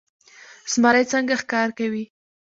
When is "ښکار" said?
1.41-1.69